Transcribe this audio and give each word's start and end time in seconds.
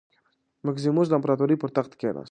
مکسیموس 0.65 1.07
د 1.09 1.13
امپراتورۍ 1.17 1.55
پر 1.59 1.69
تخت 1.77 1.91
کېناست. 1.99 2.19